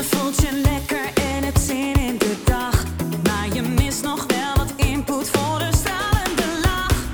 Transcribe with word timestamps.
Je 0.00 0.06
voelt 0.06 0.40
je 0.40 0.52
lekker 0.52 1.04
en 1.14 1.44
het 1.44 1.58
zin 1.58 1.94
in 1.94 2.18
de 2.18 2.42
dag. 2.44 2.84
Maar 3.22 3.54
je 3.54 3.62
mist 3.62 4.02
nog 4.02 4.26
wel 4.26 4.56
wat 4.56 4.72
input 4.76 5.28
voor 5.28 5.58
de 5.58 5.68
stralende 5.76 6.60
lach. 6.62 7.04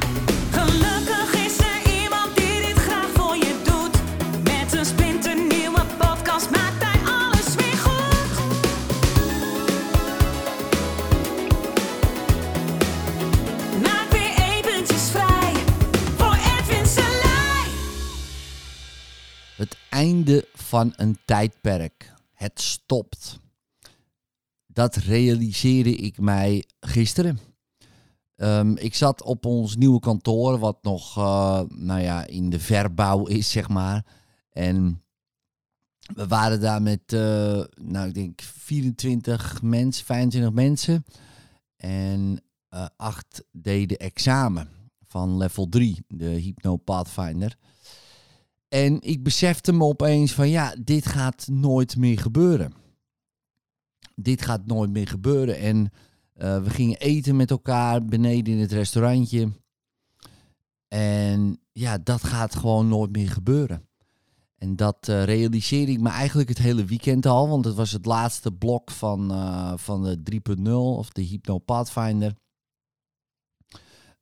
Gelukkig 0.50 1.46
is 1.46 1.58
er 1.58 2.02
iemand 2.02 2.36
die 2.36 2.66
dit 2.66 2.76
graag 2.76 3.08
voor 3.14 3.36
je 3.36 3.54
doet. 3.64 3.96
Met 4.42 4.72
een 4.72 4.84
splinternieuwe 4.84 5.80
podcast 5.98 6.50
maakt 6.50 6.82
hij 6.84 7.00
alles 7.12 7.54
weer 7.54 7.76
goed. 7.76 8.38
Maak 13.82 14.10
weer 14.10 14.34
eventjes 14.56 15.10
vrij 15.10 15.52
voor 16.16 16.36
Edwin 16.58 16.86
Selij. 16.86 17.68
Het 19.56 19.76
einde 19.88 20.48
van 20.54 20.92
een 20.96 21.18
tijdperk. 21.24 22.14
Het 22.36 22.60
stopt. 22.60 23.40
Dat 24.66 24.96
realiseerde 24.96 25.96
ik 25.96 26.18
mij 26.18 26.64
gisteren. 26.80 27.38
Ehm, 28.36 28.72
ik 28.76 28.94
zat 28.94 29.22
op 29.22 29.44
ons 29.44 29.76
nieuwe 29.76 30.00
kantoor, 30.00 30.58
wat 30.58 30.78
nog 30.82 31.16
eh, 31.16 31.60
nou 31.68 32.00
ja, 32.00 32.26
in 32.26 32.50
de 32.50 32.60
verbouw 32.60 33.26
is, 33.26 33.50
zeg 33.50 33.68
maar. 33.68 34.04
En 34.50 35.02
we 36.14 36.26
waren 36.26 36.60
daar 36.60 36.82
met, 36.82 37.12
eh, 37.12 37.64
nou 37.74 38.08
ik 38.08 38.14
denk 38.14 38.40
24 38.40 39.62
mensen, 39.62 40.04
25 40.04 40.52
mensen. 40.52 41.04
En 41.76 42.42
eh, 42.68 42.86
acht 42.96 43.44
deden 43.52 43.98
examen 43.98 44.68
van 45.06 45.36
level 45.36 45.68
3, 45.68 46.04
de 46.08 46.28
Hypno 46.28 46.76
Pathfinder. 46.76 47.56
En 48.68 49.00
ik 49.02 49.22
besefte 49.22 49.72
me 49.72 49.84
opeens 49.84 50.32
van 50.32 50.48
ja, 50.48 50.74
dit 50.84 51.06
gaat 51.06 51.48
nooit 51.50 51.96
meer 51.96 52.18
gebeuren. 52.18 52.72
Dit 54.14 54.42
gaat 54.42 54.66
nooit 54.66 54.90
meer 54.90 55.08
gebeuren. 55.08 55.58
En 55.58 55.90
eh, 56.32 56.62
we 56.62 56.70
gingen 56.70 56.98
eten 56.98 57.36
met 57.36 57.50
elkaar 57.50 58.04
beneden 58.04 58.54
in 58.54 58.60
het 58.60 58.72
restaurantje. 58.72 59.48
En 60.88 61.60
ja, 61.72 61.98
dat 61.98 62.24
gaat 62.24 62.54
gewoon 62.54 62.88
nooit 62.88 63.12
meer 63.12 63.30
gebeuren. 63.30 63.88
En 64.58 64.76
dat 64.76 65.08
eh, 65.08 65.24
realiseerde 65.24 65.92
ik 65.92 66.00
me 66.00 66.08
eigenlijk 66.08 66.48
het 66.48 66.58
hele 66.58 66.84
weekend 66.84 67.26
al. 67.26 67.48
Want 67.48 67.64
het 67.64 67.74
was 67.74 67.92
het 67.92 68.06
laatste 68.06 68.52
blok 68.52 68.90
van, 68.90 69.30
eh, 69.30 69.72
van 69.76 70.02
de 70.02 70.22
3.0 70.22 70.96
of 70.96 71.10
de 71.10 71.22
Hypno 71.22 71.58
Pathfinder. 71.58 72.34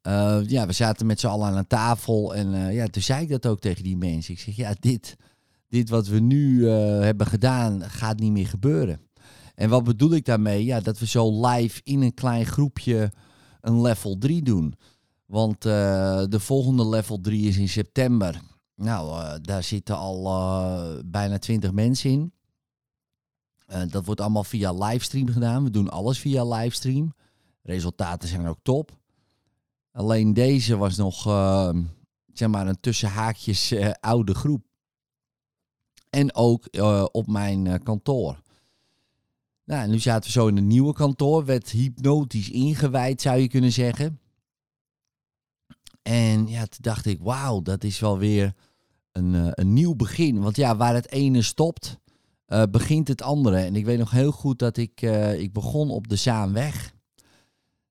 Eh, 0.04 0.40
ja, 0.46 0.66
we 0.66 0.72
zaten 0.72 1.06
met 1.06 1.20
z'n 1.20 1.26
allen 1.26 1.46
aan 1.46 1.56
een 1.56 1.66
tafel. 1.66 2.34
En 2.34 2.54
eh, 2.54 2.74
ja, 2.74 2.86
toen 2.86 3.02
zei 3.02 3.22
ik 3.22 3.28
dat 3.28 3.46
ook 3.46 3.60
tegen 3.60 3.82
die 3.82 3.96
mensen. 3.96 4.34
Ik 4.34 4.40
zeg, 4.40 4.56
ja, 4.56 4.74
dit, 4.80 5.16
dit 5.68 5.88
wat 5.88 6.06
we 6.06 6.18
nu 6.18 6.68
eh, 6.68 7.00
hebben 7.00 7.26
gedaan, 7.26 7.82
gaat 7.82 8.18
niet 8.18 8.32
meer 8.32 8.46
gebeuren. 8.46 9.00
En 9.54 9.68
wat 9.68 9.84
bedoel 9.84 10.12
ik 10.12 10.24
daarmee? 10.24 10.64
Ja, 10.64 10.80
dat 10.80 10.98
we 10.98 11.06
zo 11.06 11.46
live 11.46 11.80
in 11.84 12.02
een 12.02 12.14
klein 12.14 12.46
groepje 12.46 13.12
een 13.60 13.80
level 13.80 14.18
3 14.18 14.42
doen. 14.42 14.74
Want 15.26 15.62
de 15.62 16.40
volgende 16.40 16.86
level 16.86 17.20
3 17.20 17.48
is 17.48 17.56
in 17.56 17.68
september. 17.68 18.40
Nou, 18.76 19.38
daar 19.40 19.62
zitten 19.62 19.96
al 19.96 20.22
bijna 21.06 21.38
20 21.38 21.72
mensen 21.72 22.10
in. 22.10 22.32
Dat 23.90 24.04
wordt 24.04 24.20
allemaal 24.20 24.44
via 24.44 24.72
livestream 24.72 25.28
gedaan. 25.28 25.64
We 25.64 25.70
doen 25.70 25.90
alles 25.90 26.18
via 26.18 26.44
livestream. 26.44 27.14
Resultaten 27.62 28.28
zijn 28.28 28.46
ook 28.46 28.58
top. 28.62 28.98
Alleen 29.94 30.32
deze 30.32 30.76
was 30.76 30.96
nog, 30.96 31.26
eh, 31.26 31.70
zeg 32.32 32.48
maar, 32.48 32.66
een 32.66 32.80
tussen 32.80 33.08
haakjes 33.08 33.70
eh, 33.70 33.90
oude 34.00 34.34
groep. 34.34 34.66
En 36.10 36.34
ook 36.34 36.66
eh, 36.66 37.04
op 37.12 37.26
mijn 37.26 37.66
eh, 37.66 37.74
kantoor. 37.82 38.42
Nou, 39.64 39.88
nu 39.88 39.98
zaten 39.98 40.24
we 40.24 40.30
zo 40.30 40.46
in 40.46 40.56
een 40.56 40.66
nieuwe 40.66 40.92
kantoor. 40.92 41.44
Werd 41.44 41.70
hypnotisch 41.70 42.50
ingewijd, 42.50 43.20
zou 43.20 43.38
je 43.38 43.48
kunnen 43.48 43.72
zeggen. 43.72 44.20
En 46.02 46.46
ja, 46.48 46.60
toen 46.60 46.80
dacht 46.80 47.06
ik, 47.06 47.18
wauw, 47.20 47.62
dat 47.62 47.84
is 47.84 48.00
wel 48.00 48.18
weer 48.18 48.54
een, 49.12 49.60
een 49.60 49.72
nieuw 49.72 49.94
begin. 49.94 50.40
Want 50.40 50.56
ja, 50.56 50.76
waar 50.76 50.94
het 50.94 51.10
ene 51.10 51.42
stopt, 51.42 51.98
begint 52.70 53.08
het 53.08 53.22
andere. 53.22 53.56
En 53.56 53.76
ik 53.76 53.84
weet 53.84 53.98
nog 53.98 54.10
heel 54.10 54.32
goed 54.32 54.58
dat 54.58 54.76
ik, 54.76 55.00
ik 55.36 55.52
begon 55.52 55.90
op 55.90 56.08
de 56.08 56.16
Zaanweg. 56.16 56.93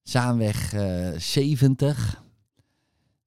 Zaanweg 0.04 0.74
eh 0.74 1.12
70. 1.18 2.24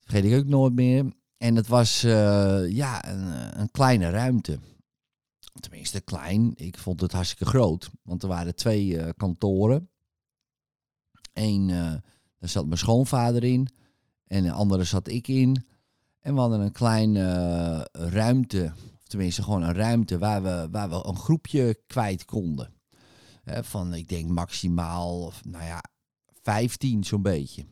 Vergeet 0.01 0.25
ik 0.25 0.39
ook 0.39 0.47
nooit 0.47 0.75
meer. 0.75 1.13
En 1.39 1.57
het 1.57 1.67
was 1.67 2.03
eh, 2.05 2.71
ja, 2.71 3.09
een, 3.09 3.33
eh, 3.33 3.61
een 3.61 3.71
kleine 3.71 4.11
ruimte. 4.11 4.59
Tenminste, 5.61 6.01
klein. 6.01 6.53
Ik 6.55 6.79
vond 6.79 7.01
het 7.01 7.13
hartstikke 7.13 7.45
groot. 7.45 7.91
Want 8.03 8.23
er 8.23 8.29
waren 8.29 8.55
twee 8.55 9.15
kantoren. 9.15 9.91
Eén, 11.33 11.67
daar 12.39 12.49
zat 12.49 12.67
mijn 12.67 12.79
schoonvader 12.79 13.45
in. 13.45 13.69
En 14.27 14.43
de 14.43 14.53
andere 14.53 14.85
zat 14.85 15.09
ik 15.09 15.29
in. 15.29 15.67
En 16.21 16.35
we 16.35 16.41
hadden 16.41 16.61
een 16.61 16.73
kleine 16.73 17.89
ruimte. 17.93 18.73
Of 18.75 19.07
tenminste, 19.07 19.43
gewoon 19.43 19.63
een 19.63 19.75
ruimte 19.75 20.19
waar 20.19 20.43
we, 20.43 20.69
waar 20.71 20.89
we 20.89 21.07
een 21.07 21.17
groepje 21.17 21.81
kwijt 21.87 22.25
konden. 22.25 22.73
Van, 23.45 23.95
ik 23.95 24.09
denk 24.09 24.31
maximaal, 24.31 25.23
of, 25.25 25.45
nou 25.45 25.65
ja, 25.65 25.83
15 26.47 27.05
zo'n 27.05 27.23
beetje. 27.23 27.65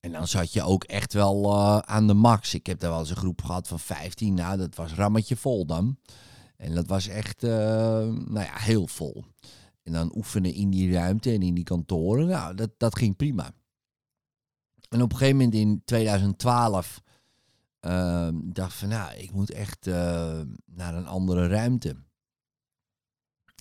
En 0.00 0.12
dan 0.12 0.28
zat 0.28 0.52
je 0.52 0.62
ook 0.62 0.84
echt 0.84 1.12
wel 1.12 1.44
eh, 1.44 1.78
aan 1.78 2.06
de 2.06 2.14
max. 2.14 2.54
Ik 2.54 2.66
heb 2.66 2.80
daar 2.80 2.90
wel 2.90 2.98
eens 2.98 3.10
een 3.10 3.16
groep 3.16 3.42
gehad 3.42 3.68
van 3.68 3.80
15. 3.80 4.34
Nou, 4.34 4.56
dat 4.58 4.74
was 4.74 4.92
rammetje 4.92 5.36
vol 5.36 5.66
dan. 5.66 5.98
En 6.56 6.74
dat 6.74 6.86
was 6.86 7.08
echt, 7.08 7.42
eh, 7.42 7.50
nou 8.08 8.40
ja, 8.40 8.56
heel 8.56 8.86
vol. 8.86 9.24
En 9.82 9.92
dan 9.92 10.16
oefenen 10.16 10.54
in 10.54 10.70
die 10.70 10.92
ruimte 10.92 11.32
en 11.32 11.42
in 11.42 11.54
die 11.54 11.64
kantoren. 11.64 12.26
Nou, 12.26 12.54
dat, 12.54 12.70
dat 12.76 12.96
ging 12.96 13.16
prima. 13.16 13.52
En 14.88 15.02
op 15.02 15.12
een 15.12 15.18
gegeven 15.18 15.36
moment 15.36 15.54
in 15.54 15.82
2012 15.84 17.02
eh, 17.80 18.28
dacht 18.44 18.74
van, 18.74 18.88
nou, 18.88 19.16
ik 19.16 19.32
moet 19.32 19.50
echt 19.50 19.86
eh, 19.86 20.40
naar 20.64 20.94
een 20.94 21.06
andere 21.06 21.46
ruimte. 21.46 21.96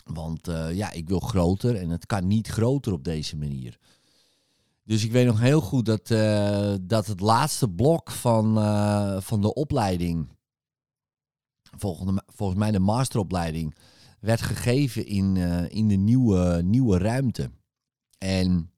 Want 0.03 0.47
ja, 0.71 0.91
ik 0.91 1.07
wil 1.07 1.19
groter 1.19 1.75
en 1.75 1.89
het 1.89 2.05
kan 2.05 2.27
niet 2.27 2.47
groter 2.47 2.93
op 2.93 3.03
deze 3.03 3.37
manier. 3.37 3.79
Dus 4.85 5.03
ik 5.03 5.11
weet 5.11 5.25
nog 5.25 5.39
heel 5.39 5.61
goed 5.61 5.85
dat, 5.85 6.11
eh, 6.11 6.75
dat 6.81 7.07
het 7.07 7.19
laatste 7.19 7.69
blok 7.69 8.11
van, 8.11 8.57
eh, 8.57 9.21
van 9.21 9.41
de 9.41 9.53
opleiding, 9.53 10.27
volgende, 11.77 12.23
volgens 12.27 12.59
mij 12.59 12.71
de 12.71 12.79
masteropleiding, 12.79 13.75
werd 14.19 14.41
gegeven 14.41 15.05
in, 15.05 15.37
eh, 15.37 15.69
in 15.69 15.87
de 15.87 15.95
nieuwe, 15.95 16.61
nieuwe 16.63 16.97
ruimte. 16.97 17.51
En 18.17 18.71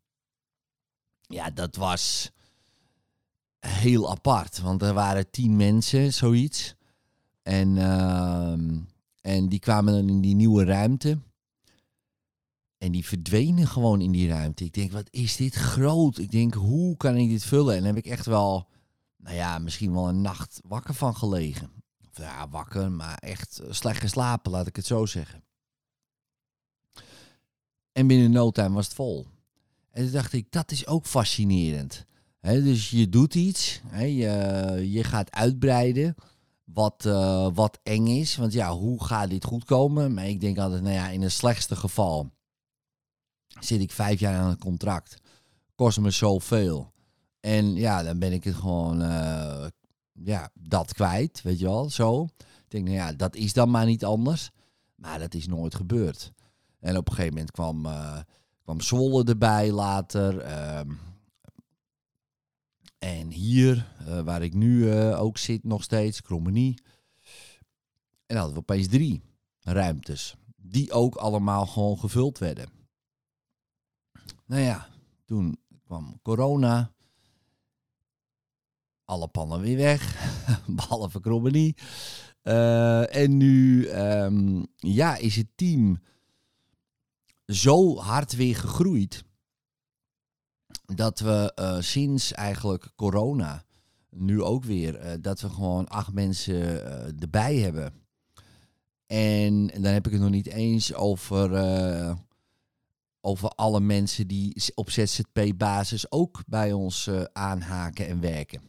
ja, 1.22 1.50
dat 1.50 1.76
was 1.76 2.32
heel 3.60 4.12
apart, 4.12 4.60
want 4.60 4.82
er 4.82 4.94
waren 4.94 5.30
tien 5.30 5.56
mensen, 5.56 6.14
zoiets. 6.14 6.76
En, 7.42 7.78
ehm, 7.78 8.80
en 9.22 9.50
die 9.50 9.60
kwamen 9.60 9.94
dan 9.94 10.10
in 10.10 10.22
die 10.22 10.36
nieuwe 10.36 10.64
ruimte. 10.64 11.20
En 12.78 12.92
die 12.92 13.06
verdwenen 13.06 13.68
gewoon 13.68 14.02
in 14.02 14.12
die 14.12 14.30
ruimte. 14.30 14.64
Ik 14.64 14.74
denk, 14.74 14.92
wat 14.92 15.08
is 15.10 15.36
dit 15.36 15.56
groot? 15.56 16.18
Ik 16.18 16.32
denk, 16.32 16.54
hoe 16.54 16.98
kan 16.98 17.18
ik 17.18 17.30
dit 17.30 17.44
vullen? 17.44 17.74
En 17.76 17.84
daar 17.84 17.94
heb 17.94 18.06
ik 18.06 18.12
echt 18.12 18.26
wel, 18.26 18.68
nou 19.18 19.36
ja, 19.36 19.60
misschien 19.60 19.94
wel 19.94 20.08
een 20.10 20.22
nacht 20.22 20.60
wakker 20.68 20.94
van 20.94 21.16
gelegen. 21.16 21.72
Of 22.10 22.18
ja, 22.18 22.50
wakker, 22.50 22.92
maar 22.92 23.18
echt 23.18 23.60
eh, 23.60 23.72
slecht 23.72 24.00
geslapen, 24.00 24.52
laat 24.52 24.68
ik 24.68 24.76
het 24.76 24.86
zo 24.86 25.06
zeggen. 25.06 25.44
En 27.92 28.08
binnen 28.08 28.32
no 28.32 28.52
time 28.52 28.76
was 28.76 28.86
het 28.86 28.96
vol. 28.96 29.28
En 29.92 30.04
toen 30.04 30.14
dacht 30.14 30.34
ik, 30.34 30.52
dat 30.52 30.72
is 30.72 30.88
ook 30.88 31.06
fascinerend. 31.06 32.06
Dus 32.42 32.90
je 32.90 33.10
doet 33.10 33.36
iets, 33.36 33.82
je, 34.00 34.88
je 34.92 35.04
gaat 35.04 35.32
uitbreiden, 35.32 36.16
wat, 36.64 37.06
eh, 37.06 37.48
wat 37.54 37.80
eng 37.84 38.08
is. 38.08 38.36
Want 38.36 38.54
ja, 38.54 38.72
hoe 38.72 39.04
gaat 39.04 39.30
dit 39.30 39.46
goed 39.46 39.66
komen? 39.66 40.14
Maar 40.14 40.28
ik 40.28 40.42
denk 40.42 40.58
altijd, 40.58 40.82
nou 40.82 40.94
ja, 40.94 41.10
in 41.10 41.22
het 41.22 41.32
slechtste 41.32 41.76
geval 41.76 42.32
zit 43.60 43.82
ik 43.82 43.92
vijf 43.92 44.20
jaar 44.20 44.40
aan 44.40 44.50
een 44.50 44.58
contract. 44.58 45.18
Kost 45.76 46.00
me 46.00 46.12
zoveel. 46.12 46.94
En 47.40 47.76
ja, 47.76 48.04
dan 48.04 48.20
ben 48.20 48.32
ik 48.32 48.44
het 48.44 48.56
gewoon, 48.56 49.02
eh, 49.02 49.66
ja, 50.12 50.50
dat 50.54 50.94
kwijt, 50.94 51.42
weet 51.42 51.60
je 51.60 51.66
wel, 51.66 51.90
zo. 51.90 52.24
Ik 52.38 52.66
denk, 52.68 52.86
nou 52.86 52.98
ja, 52.98 53.14
dat 53.14 53.36
is 53.36 53.54
dan 53.54 53.72
maar 53.72 53.86
niet 53.86 54.06
anders. 54.06 54.52
Maar 54.96 55.20
dat 55.20 55.34
is 55.34 55.48
nooit 55.48 55.76
gebeurd. 55.76 56.32
En 56.80 56.98
op 56.98 57.08
een 57.08 57.14
gegeven 57.14 57.34
moment 57.34 57.52
kwam, 57.52 57.86
eh, 57.86 58.20
kwam 58.64 58.82
Zwolle 58.82 59.24
erbij 59.24 59.72
later. 59.72 60.40
ehm, 60.40 60.92
en 62.98 63.32
hier, 63.32 63.92
eh, 64.06 64.20
waar 64.20 64.42
ik 64.42 64.54
nu 64.54 64.94
ook 65.14 65.38
zit 65.38 65.64
nog 65.64 65.84
steeds, 65.84 66.22
Krommenie. 66.22 66.82
En 68.26 68.36
dan 68.36 68.38
hadden 68.38 68.54
we 68.56 68.62
opeens 68.62 68.88
drie 68.88 69.22
ruimtes. 69.60 70.36
Die 70.56 70.92
ook 70.92 71.16
allemaal 71.16 71.66
gewoon 71.66 72.00
gevuld 72.00 72.38
werden. 72.38 72.70
Nou 74.46 74.62
ja, 74.62 74.88
toen 75.26 75.58
kwam 75.86 76.20
corona. 76.22 76.92
Alle 79.06 79.28
pannen 79.28 79.62
weer 79.62 79.78
weg. 79.78 80.32
Behalve 80.76 81.20
Krommenie. 81.20 81.76
Eh, 82.42 83.16
en 83.16 83.38
nu 83.38 83.86
ehm, 83.86 84.64
ja, 84.76 85.16
is 85.16 85.36
het 85.36 85.48
team 85.56 86.00
zo 87.46 87.98
hard 87.98 88.36
weer 88.36 88.56
gegroeid 88.56 89.24
dat 90.86 91.20
we 91.20 91.52
eh, 91.56 91.80
sinds 91.80 92.32
eigenlijk 92.32 92.92
corona, 92.96 93.66
nu 94.10 94.42
ook 94.42 94.64
weer, 94.64 94.96
eh, 94.96 95.14
dat 95.22 95.42
we 95.42 95.50
gewoon 95.50 95.88
acht 95.88 96.14
mensen 96.14 96.86
erbij 97.20 97.56
hebben. 97.56 97.94
En, 99.06 99.68
dan 99.68 99.94
heb 99.94 100.06
ik 100.06 100.12
het 100.12 100.22
nog 100.22 100.30
niet 100.30 100.48
eens 100.48 100.94
over, 100.94 101.50
over 103.26 103.50
alle 103.50 103.80
mensen 103.80 104.28
die 104.28 104.72
op 104.76 104.90
ZZP-basis 104.90 106.12
ook 106.12 106.44
bij 106.48 106.74
ons 106.74 107.08
eh, 107.08 107.24
aanhaken 107.34 108.08
en 108.08 108.20
werken. 108.20 108.62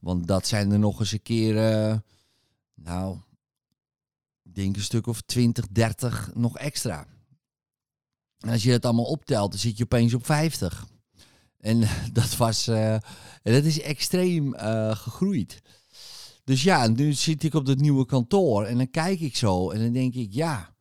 Want 0.00 0.26
dat 0.26 0.46
zijn 0.46 0.72
er 0.72 0.78
nog 0.78 1.00
eens 1.00 1.12
een 1.12 1.22
keer, 1.22 1.56
eh, 1.56 1.96
nou, 2.74 3.16
ik 4.42 4.54
denk 4.54 4.76
een 4.76 4.82
stuk 4.82 5.06
of 5.06 5.20
20, 5.20 5.66
30 5.68 6.30
nog 6.34 6.58
extra. 6.58 7.06
En 8.38 8.48
als 8.48 8.62
je 8.62 8.70
het 8.70 8.84
allemaal 8.84 9.04
optelt, 9.04 9.50
dan 9.50 9.60
zit 9.60 9.76
je 9.76 9.84
opeens 9.84 10.14
op 10.14 10.26
50. 10.26 10.86
En 11.58 11.80
dat 12.12 12.36
was, 12.36 12.66
eh, 12.66 12.96
dat 13.42 13.64
is 13.64 13.80
extreem 13.80 14.54
gegroeid. 14.94 15.62
Dus 16.44 16.62
ja, 16.62 16.86
nu 16.86 17.12
zit 17.12 17.42
ik 17.42 17.54
op 17.54 17.66
dat 17.66 17.78
nieuwe 17.78 18.06
kantoor 18.06 18.64
en 18.64 18.76
dan 18.76 18.90
kijk 18.90 19.20
ik 19.20 19.36
zo 19.36 19.70
en 19.70 19.80
dan 19.80 19.92
denk 19.92 20.14
ik, 20.14 20.32
ja, 20.32 20.74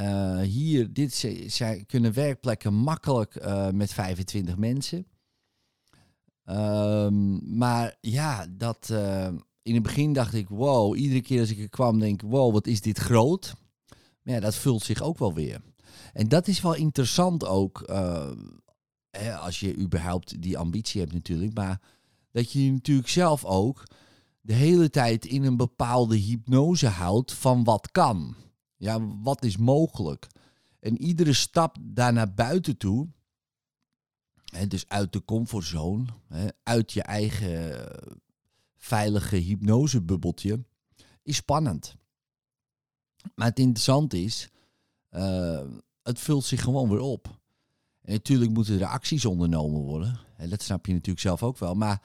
eh, 0.00 0.40
hier, 0.40 0.92
dit 0.92 1.14
zijn, 1.46 1.86
kunnen 1.86 2.12
werkplekken 2.12 2.74
makkelijk 2.74 3.34
eh, 3.34 3.70
met 3.70 3.92
25 3.92 4.56
mensen. 4.56 5.06
Ehm, 6.44 7.56
maar 7.58 7.96
ja, 8.00 8.46
dat, 8.50 8.90
eh, 8.90 9.28
in 9.62 9.74
het 9.74 9.82
begin 9.82 10.12
dacht 10.12 10.34
ik, 10.34 10.48
wow, 10.48 10.96
iedere 10.96 11.22
keer 11.22 11.40
als 11.40 11.50
ik 11.50 11.58
er 11.58 11.68
kwam, 11.68 11.98
denk 11.98 12.22
ik, 12.22 12.30
wow, 12.30 12.52
wat 12.52 12.66
is 12.66 12.80
dit 12.80 12.98
groot. 12.98 13.54
Maar 14.22 14.34
ja, 14.34 14.40
dat 14.40 14.54
vult 14.54 14.82
zich 14.82 15.02
ook 15.02 15.18
wel 15.18 15.34
weer. 15.34 15.60
En 16.12 16.28
dat 16.28 16.48
is 16.48 16.60
wel 16.60 16.74
interessant 16.74 17.46
ook, 17.46 17.82
hè, 19.10 19.36
als 19.36 19.60
je 19.60 19.76
überhaupt 19.76 20.42
die 20.42 20.58
ambitie 20.58 21.00
hebt 21.00 21.12
natuurlijk, 21.12 21.54
maar 21.54 21.80
dat 22.32 22.52
je 22.52 22.72
natuurlijk 22.72 23.08
zelf 23.08 23.44
ook 23.44 23.82
de 24.40 24.54
hele 24.54 24.90
tijd 24.90 25.24
in 25.24 25.44
een 25.44 25.56
bepaalde 25.56 26.16
hypnose 26.16 26.86
houdt 26.88 27.32
van 27.32 27.64
wat 27.64 27.90
kan. 27.90 28.36
Ja, 28.80 29.06
wat 29.22 29.44
is 29.44 29.56
mogelijk. 29.56 30.26
En 30.78 30.98
iedere 30.98 31.32
stap 31.32 31.76
daar 31.80 32.12
naar 32.12 32.34
buiten 32.34 32.76
toe, 32.76 33.08
hè, 34.44 34.66
dus 34.66 34.88
uit 34.88 35.12
de 35.12 35.24
comfortzone, 35.24 36.04
hè, 36.28 36.46
uit 36.62 36.92
je 36.92 37.02
eigen 37.02 37.84
eh, 37.86 38.14
veilige 38.76 39.36
hypnosebubbeltje, 39.36 40.64
is 41.22 41.36
spannend. 41.36 41.94
Maar 43.34 43.46
het 43.46 43.58
interessante 43.58 44.22
is, 44.22 44.48
eh, 45.08 45.66
het 46.02 46.18
vult 46.18 46.44
zich 46.44 46.62
gewoon 46.62 46.88
weer 46.88 47.00
op. 47.00 47.38
En 48.02 48.12
natuurlijk 48.12 48.50
moeten 48.50 48.80
er 48.80 48.86
acties 48.86 49.24
ondernomen 49.24 49.80
worden. 49.80 50.18
En 50.36 50.50
dat 50.50 50.62
snap 50.62 50.86
je 50.86 50.92
natuurlijk 50.92 51.20
zelf 51.20 51.42
ook 51.42 51.58
wel. 51.58 51.74
Maar 51.74 52.02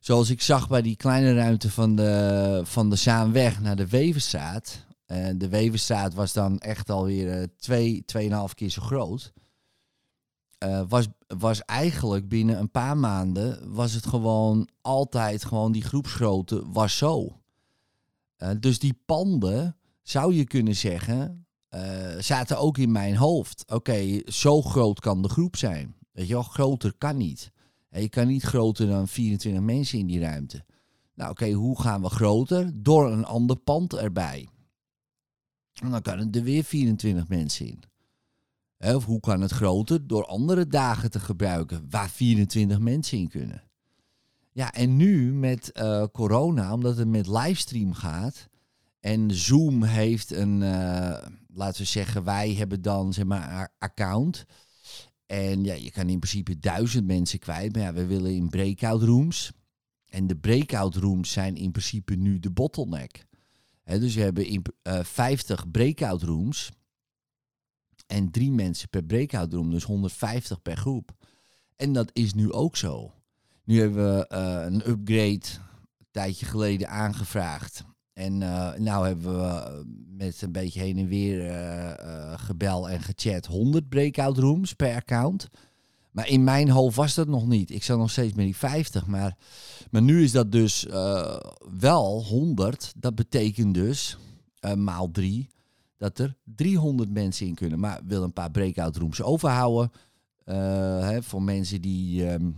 zoals 0.00 0.30
ik 0.30 0.42
zag 0.42 0.68
bij 0.68 0.82
die 0.82 0.96
kleine 0.96 1.34
ruimte 1.34 1.70
van 1.70 1.96
de, 1.96 2.60
van 2.64 2.90
de 2.90 2.96
Zaanweg 2.96 3.60
naar 3.60 3.76
de 3.76 3.88
Weverstraat. 3.88 4.86
En 5.08 5.38
de 5.38 5.48
Weverstraat 5.48 6.14
was 6.14 6.32
dan 6.32 6.58
echt 6.58 6.90
alweer 6.90 7.32
eh, 7.32 7.46
twee, 7.56 8.04
tweeënhalf 8.04 8.54
keer 8.54 8.70
zo 8.70 8.82
groot. 8.82 9.32
Eh, 10.58 10.82
was, 10.88 11.06
was 11.26 11.62
eigenlijk 11.64 12.28
binnen 12.28 12.58
een 12.58 12.70
paar 12.70 12.96
maanden 12.96 13.74
was 13.74 13.92
het 13.92 14.06
gewoon 14.06 14.68
altijd 14.80 15.44
gewoon 15.44 15.72
die 15.72 15.82
groepsgrootte 15.82 16.70
was 16.70 16.96
zo. 16.96 17.40
Eh, 18.36 18.50
dus 18.60 18.78
die 18.78 19.00
panden 19.06 19.76
zou 20.02 20.34
je 20.34 20.44
kunnen 20.44 20.76
zeggen 20.76 21.46
eh, 21.68 22.18
zaten 22.18 22.58
ook 22.58 22.78
in 22.78 22.92
mijn 22.92 23.16
hoofd. 23.16 23.64
Oké, 23.72 24.20
zo 24.24 24.62
groot 24.62 25.00
kan 25.00 25.22
de 25.22 25.28
groep 25.28 25.56
zijn. 25.56 25.94
Weet 26.12 26.26
je 26.26 26.32
wel, 26.32 26.42
groter 26.42 26.94
kan 26.98 27.16
niet. 27.16 27.50
Je 27.90 28.08
kan 28.08 28.26
niet 28.26 28.42
groter 28.42 28.86
dan 28.86 29.08
24 29.08 29.62
mensen 29.62 29.98
in 29.98 30.06
die 30.06 30.20
ruimte. 30.20 30.64
Nou, 31.14 31.30
oké, 31.30 31.50
hoe 31.50 31.80
gaan 31.80 32.02
we 32.02 32.08
groter? 32.08 32.70
Door 32.74 33.12
een 33.12 33.24
ander 33.24 33.56
pand 33.56 33.94
erbij. 33.94 34.48
En 35.80 35.90
dan 35.90 36.02
kan 36.02 36.34
er 36.34 36.42
weer 36.42 36.64
24 36.64 37.28
mensen 37.28 37.66
in. 37.66 37.82
Of 38.94 39.04
hoe 39.04 39.20
kan 39.20 39.40
het 39.40 39.50
groter? 39.50 40.06
Door 40.06 40.26
andere 40.26 40.66
dagen 40.66 41.10
te 41.10 41.20
gebruiken 41.20 41.86
waar 41.90 42.10
24 42.10 42.78
mensen 42.78 43.18
in 43.18 43.28
kunnen. 43.28 43.62
Ja, 44.52 44.72
en 44.72 44.96
nu 44.96 45.32
met 45.32 45.72
eh, 45.72 46.04
corona, 46.12 46.72
omdat 46.72 46.96
het 46.96 47.08
met 47.08 47.26
livestream 47.26 47.92
gaat. 47.92 48.48
En 49.00 49.34
Zoom 49.34 49.82
heeft 49.82 50.30
een, 50.30 50.62
eh, 50.62 51.26
laten 51.46 51.80
we 51.80 51.88
zeggen, 51.88 52.24
wij 52.24 52.54
hebben 52.54 52.82
dan 52.82 53.12
zeg 53.12 53.24
maar 53.24 53.74
account. 53.78 54.44
En 55.26 55.64
ja, 55.64 55.74
je 55.74 55.90
kan 55.90 56.08
in 56.08 56.18
principe 56.18 56.58
duizend 56.58 57.06
mensen 57.06 57.38
kwijt. 57.38 57.72
Maar 57.72 57.82
ja, 57.82 57.92
we 57.92 58.06
willen 58.06 58.34
in 58.34 58.48
breakout 58.48 59.02
rooms. 59.02 59.52
En 60.08 60.26
de 60.26 60.36
breakout 60.36 60.94
rooms 60.94 61.32
zijn 61.32 61.56
in 61.56 61.70
principe 61.70 62.14
nu 62.14 62.38
de 62.38 62.50
bottleneck. 62.50 63.26
Dus 63.88 64.14
we 64.14 64.20
hebben 64.20 64.46
in, 64.46 64.64
eh 64.82 65.04
50 65.04 65.70
breakout 65.70 66.22
rooms. 66.22 66.70
En 68.06 68.30
drie 68.30 68.52
mensen 68.52 68.88
per 68.88 69.04
breakout 69.04 69.52
room, 69.52 69.70
dus 69.70 69.84
150 69.84 70.62
per 70.62 70.76
groep. 70.76 71.10
En 71.76 71.92
dat 71.92 72.10
is 72.12 72.34
nu 72.34 72.52
ook 72.52 72.76
zo. 72.76 73.12
Nu 73.64 73.80
hebben 73.80 74.16
we 74.16 74.26
eh, 74.26 74.64
een 74.64 74.88
upgrade 74.88 75.40
een 75.98 76.06
tijdje 76.10 76.46
geleden 76.46 76.88
aangevraagd. 76.88 77.84
En 78.12 78.42
eh 78.42 78.74
nou 78.74 79.06
hebben 79.06 79.38
we 79.38 79.84
met 80.08 80.42
een 80.42 80.52
beetje 80.52 80.80
heen 80.80 80.98
en 80.98 81.06
weer 81.06 81.46
eh, 81.46 81.90
eh, 81.90 82.38
gebel 82.38 82.88
en 82.88 83.00
gechat 83.00 83.46
100 83.46 83.88
breakout 83.88 84.38
rooms 84.38 84.72
per 84.72 84.94
account. 84.94 85.48
Maar 86.18 86.28
in 86.28 86.44
mijn 86.44 86.70
hoofd 86.70 86.96
was 86.96 87.14
dat 87.14 87.28
nog 87.28 87.46
niet. 87.46 87.70
Ik 87.70 87.84
zat 87.84 87.98
nog 87.98 88.10
steeds 88.10 88.34
met 88.34 88.44
die 88.44 88.56
50. 88.56 89.06
Maar, 89.06 89.36
maar 89.90 90.02
nu 90.02 90.22
is 90.22 90.32
dat 90.32 90.52
dus 90.52 90.86
eh, 90.86 91.40
wel 91.78 92.24
100. 92.24 92.92
Dat 92.96 93.14
betekent 93.14 93.74
dus 93.74 94.16
eh, 94.60 94.74
maal 94.74 95.10
3 95.10 95.50
dat 95.96 96.18
er 96.18 96.36
300 96.44 97.10
mensen 97.10 97.46
in 97.46 97.54
kunnen. 97.54 97.78
Maar 97.78 98.00
wil 98.04 98.22
een 98.22 98.32
paar 98.32 98.50
breakout 98.50 98.96
rooms 98.96 99.22
overhouden. 99.22 99.92
eh, 100.44 100.54
hè, 101.00 101.22
voor 101.22 101.42
mensen 101.42 101.80
die 101.80 102.28
ehm, 102.28 102.50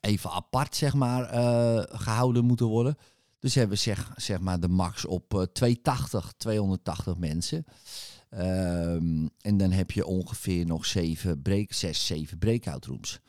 even 0.00 0.30
apart 0.30 0.76
zeg 0.76 0.94
maar, 0.94 1.24
eh, 1.24 1.82
gehouden 1.98 2.44
moeten 2.44 2.66
worden. 2.66 2.96
Dus 3.38 3.54
hebben 3.54 3.76
we 3.76 3.82
zeg, 3.82 4.12
zeg 4.16 4.40
maar 4.40 4.60
de 4.60 4.68
max 4.68 5.04
op 5.04 5.34
eh 5.34 5.42
280, 5.42 6.32
280 6.36 7.16
mensen. 7.16 7.64
Ehm, 8.34 9.26
en 9.40 9.56
dan 9.56 9.70
heb 9.70 9.90
je 9.90 10.06
ongeveer 10.06 10.66
nog 10.66 10.86
7 10.86 11.42
break, 11.42 11.72
6, 11.72 12.06
7 12.06 12.38
breakout 12.38 12.84
rooms. 12.84 13.20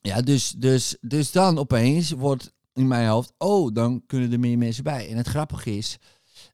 Ja, 0.00 0.20
dus, 0.20 0.50
dus, 0.50 0.96
dus 1.00 1.32
dan 1.32 1.58
opeens 1.58 2.10
wordt 2.10 2.52
in 2.74 2.88
mijn 2.88 3.08
hoofd, 3.08 3.32
oh, 3.38 3.74
dan 3.74 4.02
kunnen 4.06 4.32
er 4.32 4.40
meer 4.40 4.58
mensen 4.58 4.84
bij. 4.84 5.08
En 5.08 5.16
het 5.16 5.28
grappige 5.28 5.76
is 5.76 5.98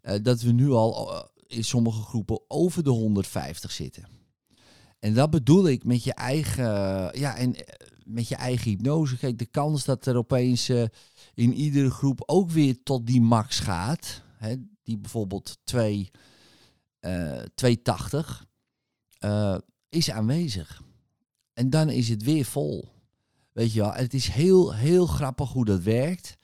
eh, 0.02 0.22
dat 0.22 0.40
we 0.40 0.52
nu 0.52 0.70
al 0.70 1.14
eh, 1.14 1.24
in 1.46 1.64
sommige 1.64 2.02
groepen 2.02 2.40
over 2.48 2.82
de 2.84 2.90
150 2.90 3.72
zitten. 3.72 4.08
En 4.98 5.14
dat 5.14 5.30
bedoel 5.30 5.68
ik 5.68 5.84
met 5.84 6.04
je 6.04 6.14
eigen, 6.14 6.64
ja, 7.18 7.36
en 7.36 7.54
eh, 7.54 7.86
met 8.04 8.28
je 8.28 8.36
eigen 8.36 8.70
hypnose. 8.70 9.16
Kijk, 9.16 9.38
de 9.38 9.46
kans 9.46 9.84
dat 9.84 10.06
er 10.06 10.16
opeens 10.16 10.68
in 11.34 11.54
iedere 11.54 11.90
groep 11.90 12.22
ook 12.26 12.50
weer 12.50 12.82
tot 12.82 13.06
die 13.06 13.20
max 13.20 13.58
gaat, 13.60 14.22
hè, 14.36 14.54
die 14.82 14.98
bijvoorbeeld 14.98 15.58
2, 15.64 16.10
eh 16.12 16.20
280, 17.00 18.46
eh, 19.18 19.56
is 19.88 20.10
aanwezig. 20.10 20.82
En 21.52 21.70
dan 21.70 21.90
is 21.90 22.08
het 22.08 22.22
weer 22.22 22.44
vol. 22.44 22.88
Weet 23.52 23.72
je 23.72 23.80
wel, 23.80 23.92
het 23.92 24.14
is 24.14 24.28
heel, 24.28 24.74
heel 24.74 25.06
grappig 25.06 25.52
hoe 25.52 25.64
dat 25.64 25.82
werkt. 25.82 26.36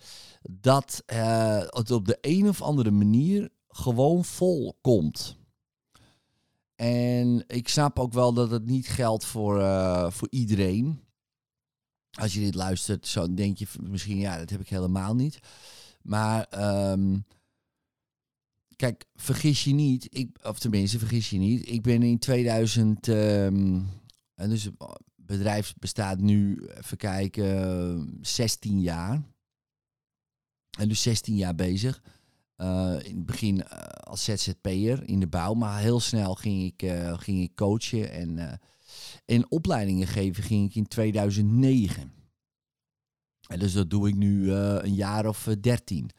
Dat 0.51 1.03
eh, 1.07 1.59
het 1.59 1.91
op 1.91 2.07
de 2.07 2.19
een 2.21 2.49
of 2.49 2.63
andere 2.63 2.91
manier 2.91 3.51
gewoon 3.69 4.25
vol 4.25 4.79
komt. 4.81 5.37
En 6.77 7.45
ik 7.47 7.69
snap 7.69 7.99
ook 7.99 8.13
wel 8.13 8.33
dat 8.33 8.51
het 8.51 8.67
niet 8.67 8.89
geldt 8.89 9.25
voor, 9.25 9.61
eh, 9.61 10.11
voor 10.11 10.29
iedereen. 10.31 11.01
Als 12.11 12.35
je 12.35 12.41
dit 12.41 12.55
luistert, 12.55 13.07
zo 13.07 13.35
denk 13.35 13.59
je 13.59 13.67
misschien, 13.81 14.17
ja, 14.17 14.39
dat 14.39 14.51
heb 14.51 14.61
ik 14.61 14.69
helemaal 14.69 15.15
niet. 15.15 15.39
Maar 16.03 16.45
ehm, 16.45 17.19
kijk, 18.77 19.05
vergis 19.15 19.65
je 19.65 19.75
niet, 19.75 20.07
ik, 20.11 20.39
of 20.43 20.59
tenminste, 20.59 20.99
vergis 20.99 21.31
je 21.31 21.39
niet. 21.39 21.69
Ik 21.69 21.83
ben 21.83 22.03
in 22.03 22.19
2000, 22.19 23.09
ehm, 23.09 23.81
en 24.35 24.51
dus 24.51 24.65
het 24.65 24.75
bedrijf 25.17 25.75
bestaat 25.79 26.21
nu, 26.21 26.67
even 26.67 26.97
kijken, 26.97 28.19
16 28.21 28.81
jaar. 28.81 29.23
En 30.79 30.89
dus 30.89 31.03
16 31.03 31.37
jaar 31.37 31.55
bezig. 31.55 32.03
Eh, 32.57 32.97
in 33.03 33.17
het 33.17 33.27
begin 33.27 33.63
eh, 33.63 33.79
als 33.87 34.25
ZZP'er 34.25 35.09
in 35.09 35.21
de 35.21 35.27
bouw, 35.27 35.55
maar 35.55 35.81
heel 35.81 36.01
snel 36.01 36.35
ging 36.35 36.63
ik, 36.63 36.83
eh, 36.83 37.19
ging 37.19 37.43
ik 37.43 37.55
coachen 37.55 38.11
en, 38.11 38.61
en 39.25 39.51
opleidingen 39.51 40.07
geven 40.07 40.43
ging 40.43 40.69
ik 40.69 40.75
in 40.75 40.87
2009. 40.87 42.13
En 43.49 43.59
dus 43.59 43.73
dat 43.73 43.91
doe 43.91 44.09
ik 44.09 44.15
nu 44.15 44.51
een 44.53 44.95
jaar 44.95 45.27
of 45.27 45.49
13. 45.61 46.11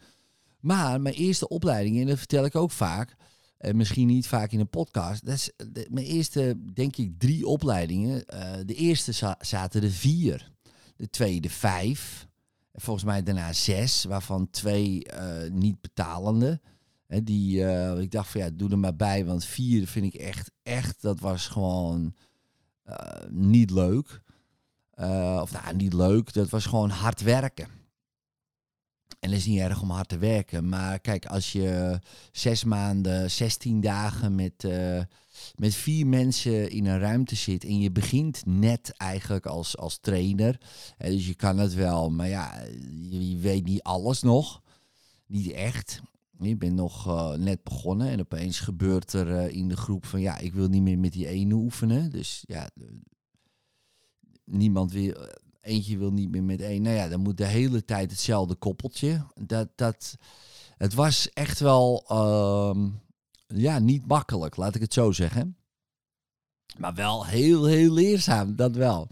Maar 0.66 1.00
mijn 1.00 1.14
eerste 1.14 1.48
opleiding, 1.48 2.00
en 2.00 2.06
dat 2.06 2.18
vertel 2.18 2.44
ik 2.44 2.54
ook 2.56 2.70
vaak, 2.70 3.16
En 3.56 3.76
misschien 3.76 4.06
niet 4.06 4.26
vaak 4.26 4.52
in 4.52 4.60
een 4.60 4.68
podcast. 4.68 5.24
Dat 5.26 5.34
is 5.34 5.50
de- 5.72 5.86
mijn 5.90 6.06
eerste, 6.06 6.56
denk 6.74 6.96
ik, 6.96 7.18
drie 7.18 7.46
opleidingen. 7.46 8.26
eh, 8.26 8.52
de 8.64 8.74
eerste 8.74 9.12
za- 9.12 9.36
zaten 9.40 9.82
er 9.82 9.90
vier. 9.90 10.52
De 10.96 11.10
tweede 11.10 11.50
vijf. 11.50 12.26
En 12.72 12.80
volgens 12.80 13.04
mij 13.04 13.22
daarna 13.22 13.52
zes, 13.52 14.04
waarvan 14.04 14.50
twee 14.50 15.04
eh, 15.04 15.50
niet 15.50 15.80
betalende. 15.80 16.60
Die, 17.22 17.64
eh, 17.64 18.00
ik 18.00 18.10
dacht 18.10 18.30
van 18.30 18.40
ja, 18.40 18.50
doe 18.52 18.70
er 18.70 18.78
maar 18.78 18.96
bij, 18.96 19.24
want 19.26 19.44
vier 19.44 19.86
vind 19.86 20.14
ik 20.14 20.20
echt, 20.20 20.50
echt, 20.62 21.02
dat 21.02 21.20
was 21.20 21.46
gewoon 21.46 22.14
eh, 22.84 23.28
niet 23.30 23.70
leuk. 23.70 24.20
Eh, 24.90 25.38
of 25.42 25.52
nou, 25.52 25.76
niet 25.76 25.92
leuk, 25.92 26.32
dat 26.32 26.48
was 26.48 26.66
gewoon 26.66 26.90
hard 26.90 27.20
werken. 27.22 27.68
En 29.20 29.30
het 29.30 29.38
is 29.38 29.46
niet 29.46 29.60
erg 29.60 29.82
om 29.82 29.90
hard 29.90 30.08
te 30.08 30.18
werken. 30.18 30.68
Maar 30.68 30.98
kijk, 30.98 31.26
als 31.26 31.52
je 31.52 31.98
zes 32.32 32.64
maanden, 32.64 33.30
16 33.30 33.80
dagen 33.80 34.34
met, 34.34 34.64
eh, 34.64 35.02
met 35.54 35.74
vier 35.74 36.06
mensen 36.06 36.70
in 36.70 36.86
een 36.86 36.98
ruimte 36.98 37.36
zit. 37.36 37.64
En 37.64 37.80
je 37.80 37.90
begint 37.90 38.42
net 38.46 38.94
eigenlijk 38.96 39.46
als, 39.46 39.76
als 39.76 39.98
trainer. 39.98 40.60
Dus 40.98 41.26
je 41.26 41.34
kan 41.34 41.58
het 41.58 41.74
wel. 41.74 42.10
Maar 42.10 42.28
ja, 42.28 42.62
je, 43.10 43.36
weet 43.36 43.64
niet 43.64 43.82
alles 43.82 44.22
nog. 44.22 44.62
Niet 45.26 45.50
echt. 45.50 46.00
Je 46.38 46.56
bent 46.56 46.74
nog 46.74 47.06
eh, 47.06 47.32
net 47.32 47.62
begonnen. 47.62 48.08
En 48.08 48.20
opeens 48.20 48.60
gebeurt 48.60 49.12
er 49.12 49.36
eh, 49.36 49.56
in 49.56 49.68
de 49.68 49.76
groep 49.76 50.06
van 50.06 50.20
ja, 50.20 50.38
ik 50.38 50.54
wil 50.54 50.68
niet 50.68 50.82
meer 50.82 50.98
met 50.98 51.12
die 51.12 51.28
ene 51.28 51.54
oefenen. 51.54 52.10
Dus 52.10 52.44
ja, 52.46 52.70
niemand 54.44 54.92
wil 54.92 55.14
eentje 55.66 55.98
wil 55.98 56.12
niet 56.12 56.30
meer 56.30 56.42
met 56.42 56.60
één. 56.60 56.82
Nou 56.82 56.96
ja, 56.96 57.08
dan 57.08 57.20
moet 57.20 57.36
de 57.36 57.46
hele 57.46 57.84
tijd 57.84 58.10
hetzelfde 58.10 58.54
koppeltje. 58.54 59.26
Dat, 59.34 59.68
dat, 59.74 60.16
het 60.76 60.94
was 60.94 61.30
echt 61.32 61.58
wel, 61.58 62.04
ehm, 62.08 62.88
ja, 63.46 63.78
niet 63.78 64.06
makkelijk, 64.06 64.56
laat 64.56 64.74
ik 64.74 64.80
het 64.80 64.92
zo 64.92 65.12
zeggen. 65.12 65.56
Maar 66.78 66.94
wel 66.94 67.26
heel, 67.26 67.64
heel 67.64 67.92
leerzaam, 67.92 68.56
dat 68.56 68.76
wel. 68.76 69.08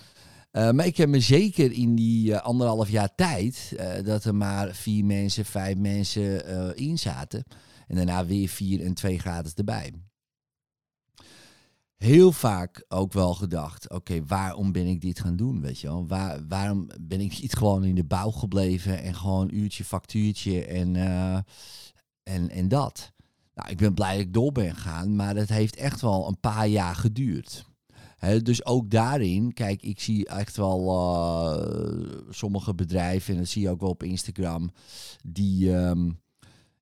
Eh, 0.50 0.70
maar 0.70 0.86
ik 0.86 0.96
heb 0.96 1.08
me 1.08 1.20
zeker 1.20 1.72
in 1.72 1.94
die 1.94 2.34
eh, 2.34 2.42
anderhalf 2.42 2.90
jaar 2.90 3.14
tijd, 3.14 3.72
eh, 3.76 4.04
dat 4.04 4.24
er 4.24 4.34
maar 4.34 4.74
vier 4.74 5.04
mensen, 5.04 5.44
vijf 5.44 5.76
mensen 5.76 6.76
in 6.76 6.98
zaten. 6.98 7.44
En 7.86 7.96
daarna 7.96 8.26
weer 8.26 8.48
vier 8.48 8.84
en 8.84 8.94
twee 8.94 9.18
gratis 9.18 9.54
erbij 9.54 9.92
heel 12.04 12.32
vaak 12.32 12.84
ook 12.88 13.12
wel 13.12 13.34
gedacht: 13.34 13.90
oké, 13.90 14.24
waarom 14.26 14.72
ben 14.72 14.86
ik 14.86 15.00
dit 15.00 15.20
gaan 15.20 15.36
doen? 15.36 15.60
Weet 15.60 15.80
je 15.80 15.86
wel? 15.86 16.06
Waar, 16.06 16.46
waarom 16.48 16.86
ben 17.00 17.20
ik 17.20 17.40
niet 17.40 17.54
gewoon 17.54 17.84
in 17.84 17.94
de 17.94 18.04
bouw 18.04 18.30
gebleven 18.30 19.02
en 19.02 19.14
gewoon 19.14 19.50
uurtje, 19.52 19.84
factuurtje 19.84 20.64
en, 20.64 20.96
eh, 20.96 21.38
en, 22.22 22.50
en 22.50 22.68
dat? 22.68 23.12
Nou, 23.54 23.70
ik 23.70 23.76
ben 23.76 23.94
blij 23.94 24.16
dat 24.16 24.26
ik 24.26 24.32
door 24.32 24.52
ben 24.52 24.74
gegaan, 24.74 25.16
maar 25.16 25.36
het 25.36 25.48
heeft 25.48 25.76
echt 25.76 26.00
wel 26.00 26.28
een 26.28 26.40
paar 26.40 26.68
jaar 26.68 26.96
geduurd. 26.96 27.64
Dus 28.42 28.64
ook 28.64 28.90
daarin, 28.90 29.52
kijk, 29.52 29.82
ik 29.82 30.00
zie 30.00 30.26
echt 30.26 30.56
wel 30.56 30.88
eh, 30.88 32.22
sommige 32.30 32.74
bedrijven, 32.74 33.34
en 33.34 33.40
dat 33.40 33.48
zie 33.48 33.62
je 33.62 33.70
ook 33.70 33.80
wel 33.80 33.90
op 33.90 34.02
Instagram, 34.02 34.70
die, 35.22 35.76
ehm, 35.76 36.10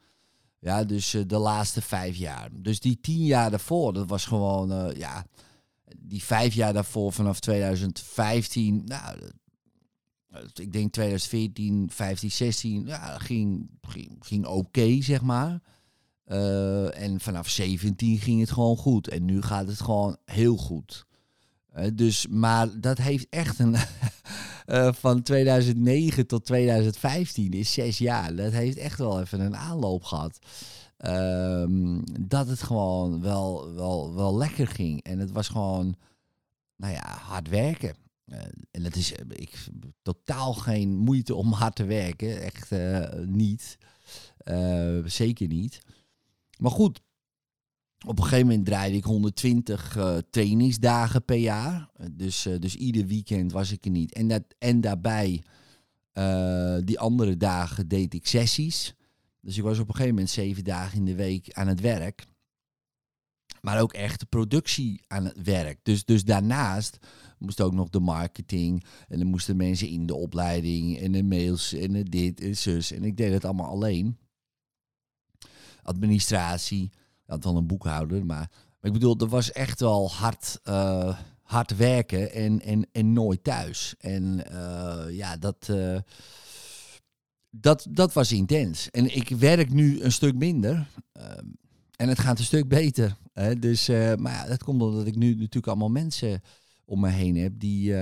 Ja, 0.67 0.85
dus 0.85 1.15
eh, 1.15 1.23
de 1.27 1.39
laatste 1.39 1.83
vijf 1.83 2.17
jaar. 2.17 2.49
Dus 2.53 2.81
die 2.81 3.01
tien 3.01 3.25
jaar 3.25 3.51
daarvoor, 3.51 3.93
dat 3.93 4.09
was 4.09 4.25
gewoon, 4.25 4.73
eh, 4.73 4.97
ja, 4.97 5.27
die 5.99 6.23
vijf 6.23 6.55
jaar 6.55 6.73
daarvoor 6.73 7.13
vanaf 7.13 7.41
2015, 7.41 8.83
nou, 8.85 9.19
ik 10.55 10.73
denk 10.73 10.93
2014, 10.93 11.91
15, 11.93 12.31
16, 12.31 12.87
ja, 12.87 13.19
ging, 13.19 13.71
ging, 13.81 14.17
ging 14.21 14.47
oké, 14.47 15.03
zeg 15.03 15.23
maar. 15.23 15.61
Eh, 16.25 17.03
en 17.03 17.21
vanaf 17.21 17.49
17 17.49 18.19
ging 18.19 18.41
het 18.41 18.51
gewoon 18.51 18.77
goed. 18.77 19.09
En 19.09 19.25
nu 19.25 19.43
gaat 19.43 19.67
het 19.67 19.81
gewoon 19.81 20.17
heel 20.25 20.57
goed. 20.57 21.07
Dus, 21.95 22.27
maar 22.27 22.81
dat 22.81 22.99
heeft 22.99 23.27
echt 23.31 23.59
een. 23.59 23.77
eh, 24.67 24.93
van 24.93 25.23
2009 25.23 26.27
tot 26.27 26.45
2015 26.45 27.53
is 27.53 27.73
zes 27.73 27.99
jaar. 27.99 28.35
Dat 28.35 28.53
heeft 28.53 28.77
echt 28.77 28.99
wel 28.99 29.21
even 29.21 29.41
een 29.41 29.57
aanloop 29.57 30.05
gehad. 30.05 30.39
Ehm, 30.97 32.01
dat 32.21 32.49
het 32.49 32.63
gewoon 32.63 33.21
wel, 33.21 33.75
wel, 33.75 34.15
wel 34.15 34.37
lekker 34.37 34.67
ging. 34.67 35.03
En 35.03 35.19
het 35.19 35.31
was 35.31 35.49
gewoon, 35.49 35.97
nou 36.77 36.93
ja, 36.93 37.19
hard 37.19 37.49
werken. 37.49 37.95
Eh, 38.25 38.39
en 38.71 38.85
het 38.85 38.97
is, 38.97 39.13
eh, 39.13 39.25
ik 39.29 39.67
totaal 40.03 40.55
geen 40.55 40.97
moeite 40.97 41.35
om 41.35 41.53
hard 41.53 41.75
te 41.75 41.85
werken. 41.85 42.43
Echt 42.43 42.71
niet. 43.27 43.79
Zeker 45.05 45.49
niet. 45.49 45.81
Maar 46.59 46.71
goed, 46.71 47.01
op 48.05 48.19
een 48.19 48.25
gegeven 48.25 48.47
moment 48.47 48.67
draaide 48.67 48.97
ik 48.97 49.05
120 49.05 49.97
eh, 49.97 50.17
trainingsdagen 50.31 51.25
per 51.25 51.37
jaar. 51.37 51.91
Eh, 51.95 52.07
Dus, 52.13 52.47
eh, 52.47 52.59
dus 52.59 52.75
ieder 52.77 53.07
weekend 53.07 53.53
was 53.53 53.73
ik 53.73 53.85
er 53.85 53.91
niet. 53.91 54.13
En, 54.13 54.29
dat, 54.29 54.43
en 54.59 54.81
daarbij, 54.81 55.43
eh, 56.13 56.77
die 56.85 56.99
andere 56.99 57.37
dagen 57.37 57.89
deed 57.89 58.15
ik 58.15 58.27
sessies. 58.27 58.95
Dus 59.41 59.57
ik 59.57 59.63
was 59.63 59.79
op 59.79 59.89
een 59.89 59.95
gegeven 59.95 60.15
moment 60.15 60.31
zeven 60.31 60.65
dagen 60.65 60.99
in 60.99 61.05
de 61.05 61.15
week 61.15 61.53
aan 61.53 61.69
het 61.69 61.81
werk. 61.81 62.27
Maar 63.61 63.81
ook 63.81 63.93
echt 63.93 64.21
de 64.21 64.27
productie 64.27 65.01
aan 65.07 65.25
het 65.25 65.43
werk. 65.43 65.79
Dus, 65.83 66.05
dus 66.05 66.25
daarnaast 66.25 66.99
moest 67.39 67.61
ook 67.61 67.73
nog 67.73 67.89
de 67.89 68.01
marketing. 68.01 68.85
En 69.09 69.19
dan 69.19 69.27
moesten 69.27 69.57
mensen 69.57 69.89
in 69.89 70.07
de 70.07 70.15
opleiding. 70.15 70.99
En 70.99 71.13
de 71.13 71.23
mails 71.23 71.73
en 71.73 72.05
dit 72.05 72.41
en 72.41 72.57
zus. 72.57 72.93
En 72.93 73.05
ik 73.05 73.17
deed 73.17 73.33
het 73.33 73.45
allemaal 73.45 73.71
alleen. 73.71 74.19
Administratie. 75.83 76.91
Had 77.27 77.45
wel 77.45 77.57
een 77.57 77.67
boekhouder. 77.67 78.27
Maar, 78.27 78.51
ik 78.83 78.93
bedoel, 78.93 79.19
er 79.19 79.29
was 79.29 79.53
echt 79.53 79.81
wel 79.81 80.11
hard, 80.11 80.61
eh, 80.63 81.19
hard 81.43 81.77
werken. 81.77 82.33
En, 82.33 82.61
en, 82.61 82.87
en 82.93 83.13
nooit 83.13 83.45
thuis. 83.45 83.95
En 83.99 84.47
eh, 84.51 85.17
ja, 85.17 85.37
dat... 85.37 85.69
eh, 85.69 85.99
dat, 87.51 87.87
dat 87.91 88.13
was 88.13 88.33
intens. 88.33 88.91
En 88.91 89.17
ik 89.17 89.29
werk 89.29 89.73
nu 89.73 90.03
een 90.03 90.13
stuk 90.13 90.35
minder. 90.35 90.87
en 91.97 92.09
het 92.09 92.19
gaat 92.19 92.39
een 92.39 92.45
stuk 92.45 92.69
beter. 92.69 93.17
Hè? 93.33 93.59
Dus, 93.59 93.89
maar 93.89 94.33
ja, 94.33 94.47
dat 94.47 94.65
komt 94.65 94.83
omdat 94.83 95.07
ik 95.07 95.17
nu 95.17 95.31
natuurlijk 95.31 95.67
allemaal 95.67 95.89
mensen 95.89 96.41
om 96.85 97.01
me 97.01 97.09
heen 97.09 97.37
heb 97.37 97.53
die, 97.59 97.95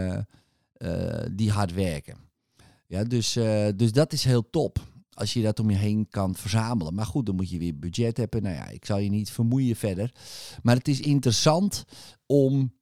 die 1.32 1.50
hard 1.50 1.74
werken. 1.74 2.16
Ja, 2.86 3.04
dus, 3.04 3.32
dus 3.76 3.92
dat 3.92 4.12
is 4.12 4.24
heel 4.24 4.50
top. 4.50 4.93
Als 5.14 5.32
je 5.32 5.42
dat 5.42 5.60
om 5.60 5.70
je 5.70 5.76
heen 5.76 6.06
kan 6.10 6.34
verzamelen. 6.34 6.94
Maar 6.94 7.06
goed, 7.06 7.26
dan 7.26 7.34
moet 7.34 7.50
je 7.50 7.58
weer 7.58 7.78
budget 7.78 8.16
hebben. 8.16 8.42
Nou 8.42 8.54
ja, 8.54 8.68
ik 8.68 8.84
zal 8.84 8.98
je 8.98 9.10
niet 9.10 9.30
vermoeien 9.30 9.76
verder. 9.76 10.14
Maar 10.62 10.76
het 10.76 10.88
is 10.88 11.00
interessant 11.00 11.84
om, 12.26 12.72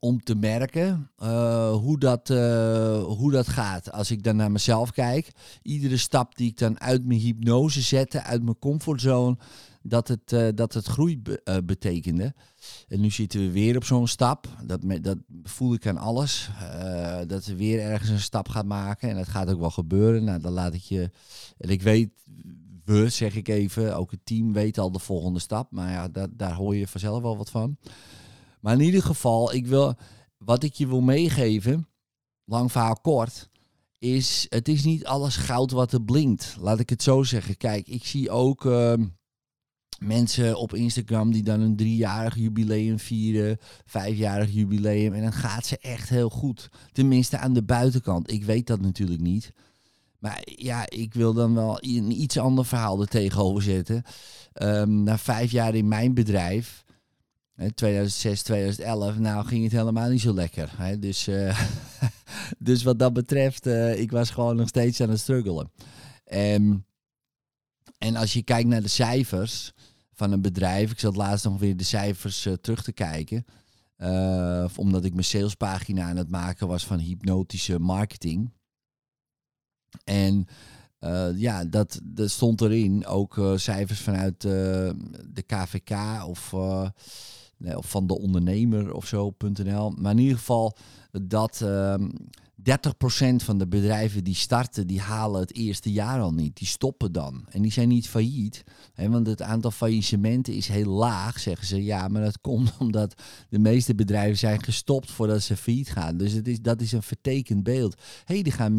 om 0.00 0.22
te 0.22 0.34
merken 0.34 1.10
eh, 1.16 1.72
hoe, 1.72 1.98
dat, 1.98 2.30
eh, 2.30 3.02
hoe 3.02 3.30
dat 3.30 3.48
gaat. 3.48 3.92
Als 3.92 4.10
ik 4.10 4.22
dan 4.22 4.36
naar 4.36 4.50
mezelf 4.50 4.90
kijk. 4.90 5.30
Iedere 5.62 5.96
stap 5.96 6.36
die 6.36 6.48
ik 6.50 6.58
dan 6.58 6.80
uit 6.80 7.04
mijn 7.04 7.20
hypnose 7.20 7.80
zette, 7.80 8.22
uit 8.22 8.42
mijn 8.42 8.58
comfortzone 8.58 9.36
dat 9.82 10.08
het, 10.08 10.32
eh, 10.32 10.48
dat 10.54 10.74
het 10.74 10.86
groei 10.86 11.18
be- 11.18 11.62
betekende. 11.64 12.34
En 12.88 13.00
nu 13.00 13.10
zitten 13.10 13.40
we 13.40 13.50
weer 13.50 13.76
op 13.76 13.84
zo'n 13.84 14.06
stap. 14.06 14.48
Dat, 14.64 14.82
me, 14.82 15.00
dat 15.00 15.18
voel 15.42 15.74
ik 15.74 15.86
aan 15.86 15.98
alles. 15.98 16.50
Dat 17.26 17.44
we 17.44 17.56
weer 17.56 17.80
ergens 17.80 18.10
een 18.10 18.20
stap 18.20 18.48
gaan 18.48 18.66
maken. 18.66 19.08
En 19.10 19.16
dat 19.16 19.28
gaat 19.28 19.50
ook 19.50 19.60
wel 19.60 19.70
gebeuren. 19.70 20.24
Nou, 20.24 20.40
dan 20.40 20.52
laat 20.52 20.74
ik 20.74 20.82
je. 20.82 21.10
En 21.58 21.68
ik 21.68 21.82
weet, 21.82 22.10
we 22.84 23.08
zeg 23.08 23.34
ik 23.36 23.48
even, 23.48 23.96
ook 23.96 24.10
het 24.10 24.20
team 24.24 24.52
weet 24.52 24.78
al 24.78 24.92
de 24.92 24.98
volgende 24.98 25.38
stap. 25.38 25.70
Maar 25.70 25.90
ja, 25.90 26.08
dat, 26.08 26.30
daar 26.32 26.54
hoor 26.54 26.76
je 26.76 26.86
vanzelf 26.88 27.22
wel 27.22 27.36
wat 27.36 27.50
van. 27.50 27.76
Maar 28.60 28.74
in 28.74 28.80
ieder 28.80 29.02
geval, 29.02 29.52
ik 29.54 29.66
wil, 29.66 29.94
wat 30.38 30.62
ik 30.62 30.74
je 30.74 30.86
wil 30.86 31.00
meegeven, 31.00 31.88
lang 32.44 32.72
verhaal 32.72 32.98
kort, 33.02 33.48
is 33.98 34.46
het 34.48 34.68
is 34.68 34.84
niet 34.84 35.06
alles 35.06 35.36
goud 35.36 35.70
wat 35.70 35.92
er 35.92 36.02
blinkt. 36.02 36.56
Laat 36.60 36.80
ik 36.80 36.90
het 36.90 37.02
zo 37.02 37.22
zeggen. 37.22 37.56
Kijk, 37.56 37.86
ik 37.88 38.04
zie 38.04 38.30
ook. 38.30 38.66
ehm, 38.66 39.04
mensen 40.00 40.56
op 40.56 40.74
Instagram 40.74 41.32
die 41.32 41.42
dan 41.42 41.60
een 41.60 41.76
driejarig 41.76 42.36
jubileum 42.36 42.98
vieren, 42.98 43.58
vijfjarig 43.84 44.52
jubileum. 44.52 45.12
En 45.12 45.22
dan 45.22 45.32
gaat 45.32 45.66
ze 45.66 45.78
echt 45.78 46.08
heel 46.08 46.30
goed. 46.30 46.68
Tenminste 46.92 47.38
aan 47.38 47.52
de 47.52 47.62
buitenkant. 47.62 48.32
Ik 48.32 48.44
weet 48.44 48.66
dat 48.66 48.80
natuurlijk 48.80 49.20
niet. 49.20 49.52
Maar 50.18 50.42
ja, 50.44 50.90
ik 50.90 51.14
wil 51.14 51.32
dan 51.32 51.54
wel 51.54 51.78
een 51.80 52.20
iets 52.20 52.38
ander 52.38 52.64
verhaal 52.66 53.00
er 53.00 53.08
tegenover 53.08 53.62
zetten. 53.62 54.02
Ehm, 54.52 55.02
na 55.02 55.18
vijf 55.18 55.50
jaar 55.50 55.74
in 55.74 55.88
mijn 55.88 56.14
bedrijf 56.14 56.84
2006, 57.74 58.42
2011, 58.42 59.18
nou 59.18 59.46
ging 59.46 59.62
het 59.62 59.72
helemaal 59.72 60.08
niet 60.08 60.20
zo 60.20 60.34
lekker. 60.34 60.72
Hè? 60.76 60.98
Dus, 60.98 61.26
eh, 61.26 61.60
dus 62.58 62.82
wat 62.82 62.98
dat 62.98 63.12
betreft, 63.12 63.66
eh, 63.66 64.00
ik 64.00 64.10
was 64.10 64.30
gewoon 64.30 64.56
nog 64.56 64.68
steeds 64.68 65.00
aan 65.00 65.10
het 65.10 65.20
struggelen. 65.20 65.70
Ehm, 66.24 66.76
en 67.98 68.16
als 68.16 68.32
je 68.32 68.42
kijkt 68.42 68.68
naar 68.68 68.82
de 68.82 68.88
cijfers 68.88 69.72
van 70.12 70.32
een 70.32 70.40
bedrijf, 70.42 70.90
ik 70.90 70.98
zat 70.98 71.16
laatst 71.16 71.44
nog 71.44 71.58
weer 71.58 71.76
de 71.76 71.84
cijfers 71.84 72.46
eh, 72.46 72.52
terug 72.52 72.82
te 72.82 72.92
kijken. 72.92 73.44
eh, 73.96 74.64
omdat 74.76 75.04
ik 75.04 75.12
mijn 75.12 75.24
salespagina 75.24 76.08
aan 76.08 76.16
het 76.16 76.30
maken 76.30 76.68
was 76.68 76.84
van 76.86 76.98
hypnotische 76.98 77.78
marketing. 77.78 78.50
En 80.04 80.46
eh, 80.98 81.28
ja, 81.34 81.64
dat, 81.64 82.00
stond 82.14 82.60
erin. 82.60 83.06
Ook 83.06 83.38
eh, 83.38 83.56
cijfers 83.56 84.00
vanuit 84.00 84.44
eh, 84.44 84.50
de 85.26 85.42
KVK 85.46 85.90
of, 86.26 86.52
eh, 86.52 86.88
of 87.64 87.90
van 87.90 88.06
de 88.06 88.18
ondernemer 88.18 88.94
of 88.94 89.06
zo.nl. 89.06 89.90
Maar 89.90 90.12
in 90.12 90.18
ieder 90.18 90.38
geval 90.38 90.76
dat 91.12 91.60
ehm 91.60 92.08
30% 92.62 92.64
van 93.36 93.58
de 93.58 93.66
bedrijven 93.66 94.24
die 94.24 94.34
starten, 94.34 94.86
die 94.86 95.00
halen 95.00 95.40
het 95.40 95.54
eerste 95.54 95.92
jaar 95.92 96.20
al 96.20 96.32
niet. 96.32 96.56
Die 96.56 96.66
stoppen 96.66 97.12
dan. 97.12 97.44
En 97.50 97.62
die 97.62 97.72
zijn 97.72 97.88
niet 97.88 98.08
failliet. 98.08 98.64
Hè, 98.92 99.08
want 99.08 99.26
het 99.26 99.42
aantal 99.42 99.70
faillissementen 99.70 100.54
is 100.54 100.68
heel 100.68 100.90
laag, 100.90 101.38
zeggen 101.38 101.66
ze. 101.66 101.84
Ja, 101.84 102.08
maar 102.08 102.22
dat 102.22 102.40
komt 102.40 102.72
omdat 102.78 103.22
de 103.48 103.58
meeste 103.58 103.94
bedrijven 103.94 104.38
zijn 104.38 104.62
gestopt 104.62 105.10
voordat 105.10 105.42
ze 105.42 105.56
failliet 105.56 105.90
gaan. 105.90 106.16
Dus 106.16 106.32
het 106.32 106.48
is, 106.48 106.60
dat 106.60 106.80
is 106.80 106.92
een 106.92 107.02
vertekend 107.02 107.62
beeld. 107.62 107.94
Hé, 108.24 108.34
hey, 108.34 108.42
die 108.42 108.52
gaan 108.52 108.76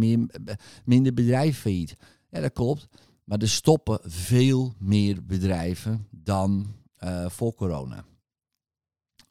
minder 0.85 1.13
bedrijven 1.13 1.61
failliet. 1.61 1.95
Ja, 2.29 2.41
dat 2.41 2.53
klopt. 2.53 2.87
Maar 3.23 3.39
er 3.39 3.49
stoppen 3.49 3.99
veel 4.03 4.73
meer 4.77 5.25
bedrijven 5.25 6.07
dan 6.09 6.73
eh, 6.97 7.29
voor 7.29 7.53
corona. 7.53 8.05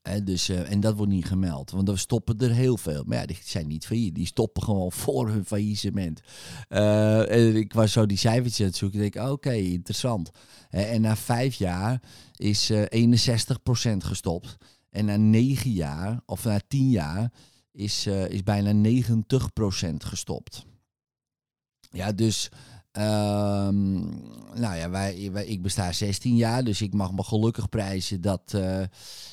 Hè, 0.03 0.25
dus, 0.25 0.49
eh, 0.49 0.71
en 0.71 0.81
dat 0.81 0.97
wordt 0.97 1.13
niet 1.13 1.25
gemeld, 1.25 1.71
want 1.71 1.89
er 1.89 1.99
stoppen 1.99 2.39
er 2.39 2.51
heel 2.51 2.77
veel. 2.77 3.03
Maar 3.07 3.19
ja, 3.19 3.27
die 3.27 3.39
zijn 3.45 3.67
niet 3.67 3.87
failliet. 3.87 4.15
Die 4.15 4.27
stoppen 4.27 4.63
gewoon 4.63 4.93
voor 5.03 5.29
hun 5.29 5.45
faillissement. 5.45 6.21
Eh, 6.69 7.31
en 7.31 7.57
ik 7.57 7.73
was 7.73 7.93
zo 7.93 8.07
die 8.07 8.17
cijfertjes 8.17 8.61
aan 8.61 8.67
het 8.67 8.77
zoeken. 8.77 9.01
Ik 9.01 9.13
denk, 9.13 9.29
oké, 9.31 9.53
interessant. 9.53 10.31
En 10.71 11.01
na 11.01 11.17
vijf 11.17 11.55
jaar 11.55 12.03
is 12.37 12.71
eh 12.71 12.85
61% 12.89 14.05
gestopt. 14.05 14.57
En 14.91 15.05
na 15.05 15.17
negen 15.17 15.71
jaar, 15.71 16.21
of 16.27 16.45
na 16.45 16.61
tien 16.69 16.91
jaar, 16.91 17.33
is, 17.73 18.07
eh, 18.07 18.29
is 18.29 18.43
bijna 18.43 18.73
90% 18.73 20.05
gestopt. 20.05 20.67
Ja, 21.91 22.13
dus 22.13 22.49
Ehm, 22.93 23.93
nou 24.55 24.77
ja, 24.77 24.91
wij, 24.91 25.31
wij, 25.33 25.47
ik 25.47 25.63
besta 25.63 25.93
16 25.93 26.37
jaar, 26.37 26.65
dus 26.65 26.83
ik 26.83 26.95
mag 26.95 27.13
me 27.13 27.23
gelukkig 27.23 27.69
prijzen 27.69 28.21
dat, 28.21 28.55
eh, 28.55 28.83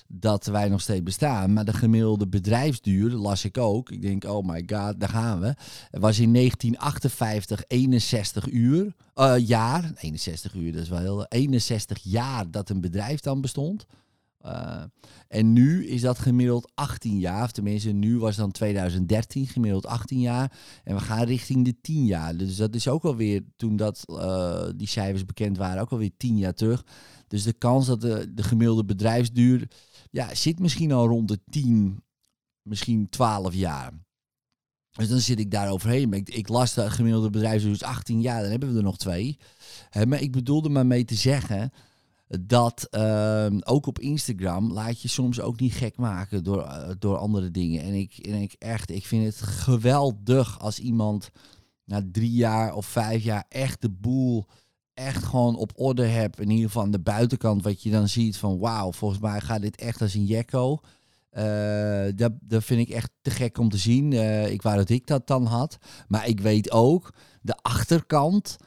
dat 0.07 0.45
wij 0.45 0.69
nog 0.69 0.81
steeds 0.81 1.03
bestaan. 1.03 1.53
Maar 1.53 1.65
de 1.65 1.73
gemiddelde 1.73 2.27
bedrijfsduur, 2.27 3.11
las 3.11 3.45
ik 3.45 3.57
ook. 3.57 3.91
Ik 3.91 4.01
denk, 4.01 4.23
oh 4.23 4.47
my 4.47 4.63
god, 4.67 4.99
daar 4.99 5.09
gaan 5.09 5.39
we. 5.39 5.53
Was 5.91 6.19
in 6.19 6.33
1958 6.33 7.63
61 7.67 8.51
uur, 8.51 8.95
eh, 9.13 9.33
jaar. 9.37 9.91
61 9.95 10.53
uur, 10.53 10.71
dat 10.71 10.81
is 10.81 10.89
wel 10.89 10.99
heel... 10.99 11.25
61 11.25 11.99
jaar 12.03 12.51
dat 12.51 12.69
een 12.69 12.81
bedrijf 12.81 13.19
dan 13.19 13.41
bestond. 13.41 13.85
Uh, 14.47 14.83
en 15.27 15.53
nu 15.53 15.87
is 15.87 16.01
dat 16.01 16.19
gemiddeld 16.19 16.71
18 16.73 17.19
jaar, 17.19 17.43
of 17.43 17.51
tenminste 17.51 17.91
nu 17.91 18.19
was 18.19 18.35
dan 18.35 18.51
2013 18.51 19.47
gemiddeld 19.47 19.85
18 19.85 20.19
jaar. 20.19 20.57
En 20.83 20.95
we 20.95 21.01
gaan 21.01 21.25
richting 21.25 21.65
de 21.65 21.81
10 21.81 22.05
jaar. 22.05 22.37
Dus 22.37 22.55
dat 22.55 22.75
is 22.75 22.87
ook 22.87 23.03
alweer, 23.03 23.43
toen 23.55 23.75
dat, 23.75 24.03
uh, 24.07 24.67
die 24.75 24.87
cijfers 24.87 25.25
bekend 25.25 25.57
waren, 25.57 25.81
ook 25.81 25.91
alweer 25.91 26.11
10 26.17 26.37
jaar 26.37 26.53
terug. 26.53 26.85
Dus 27.27 27.43
de 27.43 27.53
kans 27.53 27.85
dat 27.85 28.01
de, 28.01 28.33
de 28.33 28.43
gemiddelde 28.43 28.85
bedrijfsduur, 28.85 29.67
ja, 30.11 30.35
zit 30.35 30.59
misschien 30.59 30.91
al 30.91 31.07
rond 31.07 31.27
de 31.27 31.39
10, 31.49 32.03
misschien 32.61 33.09
12 33.09 33.53
jaar. 33.53 33.91
Dus 34.91 35.09
dan 35.09 35.19
zit 35.19 35.39
ik 35.39 35.51
daar 35.51 35.71
overheen. 35.71 36.13
Ik, 36.13 36.29
ik 36.29 36.47
las 36.47 36.73
de 36.73 36.89
gemiddelde 36.91 37.29
bedrijfsduur 37.29 37.73
is 37.73 37.83
18 37.83 38.21
jaar, 38.21 38.41
dan 38.41 38.51
hebben 38.51 38.71
we 38.71 38.77
er 38.77 38.83
nog 38.83 38.97
twee. 38.97 39.37
Maar 40.05 40.21
ik 40.21 40.31
bedoelde 40.31 40.69
maar 40.69 40.85
mee 40.85 41.05
te 41.05 41.15
zeggen 41.15 41.71
dat 42.27 42.87
uh, 42.91 43.47
ook 43.59 43.85
op 43.85 43.99
Instagram 43.99 44.71
laat 44.71 45.01
je 45.01 45.07
soms 45.07 45.41
ook 45.41 45.59
niet 45.59 45.73
gek 45.73 45.97
maken 45.97 46.43
door, 46.43 46.61
uh, 46.61 46.89
door 46.99 47.17
andere 47.17 47.51
dingen. 47.51 47.83
En 47.83 47.93
ik, 47.93 48.17
en 48.17 48.33
ik 48.33 48.55
echt, 48.59 48.91
ik 48.91 49.05
vind 49.05 49.25
het 49.25 49.41
geweldig 49.41 50.59
als 50.59 50.79
iemand 50.79 51.29
na 51.85 52.01
drie 52.11 52.31
jaar 52.31 52.73
of 52.73 52.85
vijf 52.85 53.23
jaar 53.23 53.45
echt 53.49 53.81
de 53.81 53.89
boel 53.89 54.45
echt 54.93 55.23
gewoon 55.23 55.55
op 55.55 55.71
orde 55.75 56.05
hebt. 56.05 56.39
In 56.39 56.49
ieder 56.49 56.65
geval 56.65 56.83
aan 56.83 56.91
de 56.91 56.99
buitenkant 56.99 57.63
wat 57.63 57.83
je 57.83 57.91
dan 57.91 58.07
ziet 58.07 58.37
van 58.37 58.59
wauw, 58.59 58.91
volgens 58.91 59.21
mij 59.21 59.41
gaat 59.41 59.61
dit 59.61 59.75
echt 59.75 60.01
als 60.01 60.13
een 60.13 60.25
jekko. 60.25 60.79
Uh, 61.31 62.05
dat, 62.15 62.31
dat 62.41 62.63
vind 62.63 62.87
ik 62.87 62.89
echt 62.89 63.09
te 63.21 63.29
gek 63.29 63.57
om 63.57 63.69
te 63.69 63.77
zien. 63.77 64.11
Uh, 64.11 64.51
ik 64.51 64.61
wou 64.61 64.75
dat 64.75 64.89
ik 64.89 65.07
dat 65.07 65.27
dan 65.27 65.45
had. 65.45 65.77
Maar 66.07 66.27
ik 66.27 66.39
weet 66.39 66.71
ook, 66.71 67.13
de 67.41 67.55
achterkant, 67.61 68.57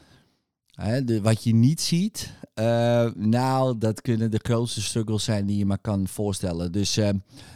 wat 1.22 1.44
je 1.44 1.54
niet 1.54 1.80
ziet, 1.80 2.32
uh, 2.54 3.10
nou, 3.14 3.78
dat 3.78 4.00
kunnen 4.00 4.30
de 4.30 4.40
grootste 4.42 4.82
struggles 4.82 5.24
zijn 5.24 5.46
die 5.46 5.58
je 5.58 5.66
maar 5.66 5.78
kan 5.78 6.08
voorstellen. 6.08 6.72
Dus, 6.72 6.98
uh, 6.98 7.08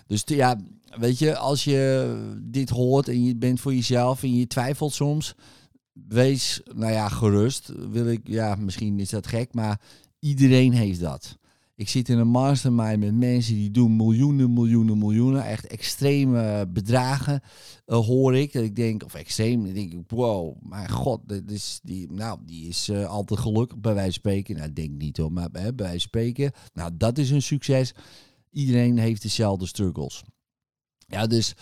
dus 0.06 0.22
ja, 0.26 0.60
weet 0.98 1.18
je, 1.18 1.36
als 1.36 1.64
je 1.64 2.14
dit 2.42 2.70
hoort 2.70 3.08
en 3.08 3.24
je 3.24 3.36
bent 3.36 3.60
voor 3.60 3.74
jezelf 3.74 4.22
en 4.22 4.34
je 4.34 4.46
twijfelt 4.46 4.92
soms, 4.92 5.34
wees, 6.08 6.60
nou 6.74 6.92
ja, 6.92 7.08
gerust. 7.08 7.72
Wil 7.90 8.06
ik, 8.06 8.20
ja, 8.24 8.54
misschien 8.54 9.00
is 9.00 9.10
dat 9.10 9.26
gek, 9.26 9.54
maar 9.54 9.80
iedereen 10.18 10.72
heeft 10.72 11.00
dat. 11.00 11.38
Ik 11.76 11.88
zit 11.88 12.08
in 12.08 12.18
een 12.18 12.28
mastermind 12.28 12.98
met 12.98 13.14
mensen 13.14 13.54
die 13.54 13.70
doen 13.70 13.96
miljoenen, 13.96 14.52
miljoenen, 14.52 14.98
miljoenen. 14.98 15.44
Echt 15.44 15.66
extreme 15.66 16.66
bedragen 16.68 17.42
uh, 17.86 17.96
hoor 17.96 18.36
ik. 18.36 18.52
Dat 18.52 18.62
ik 18.62 18.76
denk, 18.76 19.04
of 19.04 19.14
extreem, 19.14 19.64
dan 19.64 19.74
denk 19.74 19.92
ik, 19.92 20.10
wow, 20.10 20.56
mijn 20.62 20.90
god, 20.90 21.28
dit 21.28 21.50
is 21.50 21.80
die, 21.82 22.12
nou, 22.12 22.38
die 22.46 22.68
is 22.68 22.88
uh, 22.88 23.06
altijd 23.06 23.40
gelukkig 23.40 23.78
bij 23.78 23.94
wijze 23.94 24.10
van 24.10 24.20
spreken. 24.20 24.56
Nou, 24.56 24.72
denk 24.72 24.90
niet 24.90 25.16
hoor, 25.16 25.32
maar 25.32 25.50
bij 25.50 25.74
wijze 25.76 25.98
spreken. 25.98 26.52
Nou, 26.72 26.90
dat 26.94 27.18
is 27.18 27.30
een 27.30 27.42
succes. 27.42 27.94
Iedereen 28.50 28.98
heeft 28.98 29.22
dezelfde 29.22 29.66
struggles. 29.66 30.22
Ja, 31.06 31.26
dus, 31.26 31.54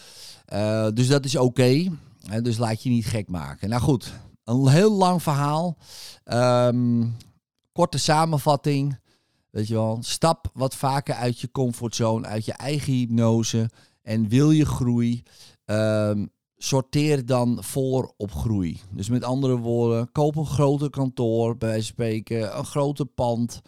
uh, 0.53 0.89
dus 0.95 1.09
dat 1.09 1.25
is 1.25 1.37
oké. 1.37 1.45
Okay. 1.45 1.91
Dus 2.43 2.59
laat 2.59 2.83
je 2.83 2.91
niet 2.91 3.07
gek 3.07 3.29
maken. 3.29 3.69
Nou 3.69 3.83
goed, 3.83 4.13
een 4.45 4.69
heel 4.69 4.93
lang 4.93 5.23
verhaal. 5.23 5.77
Um, 6.25 7.17
korte 7.73 7.99
samenvatting. 7.99 9.01
Weet 9.53 9.69
je 9.69 9.75
wel, 9.75 9.99
stap 10.01 10.51
wat 10.55 10.75
vaker 10.75 11.15
uit 11.15 11.41
je 11.41 11.51
comfortzone, 11.51 12.27
uit 12.27 12.45
je 12.45 12.53
eigen 12.53 12.93
hypnose. 12.93 13.71
En 14.03 14.29
wil 14.29 14.51
je 14.51 14.67
groei, 14.67 15.23
um, 15.65 16.31
sorteer 16.57 17.27
dan 17.27 17.65
voor 17.65 18.15
op 18.17 18.33
groei. 18.33 18.81
Dus 18.91 19.09
met 19.09 19.25
andere 19.25 19.57
woorden, 19.57 20.13
koop 20.13 20.37
een 20.37 20.47
groter 20.47 20.91
kantoor, 20.91 21.57
bij 21.57 21.69
wijze 21.69 21.87
spreken, 21.87 22.59
een 22.59 22.65
groter 22.65 23.07
pand. 23.07 23.61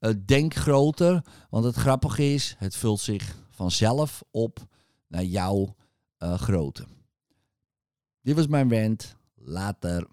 Uh, 0.00 0.10
denk 0.24 0.54
groter, 0.54 1.24
want 1.50 1.64
het 1.64 1.74
grappige 1.74 2.34
is, 2.34 2.54
het 2.58 2.76
vult 2.76 3.00
zich 3.00 3.36
vanzelf 3.50 4.22
op 4.30 4.66
naar 5.08 5.24
jouw 5.24 5.74
uh, 6.18 6.34
grootte. 6.34 6.86
Dit 8.22 8.36
was 8.36 8.46
mijn 8.46 8.82
rant. 8.82 9.16
Later. 9.34 10.06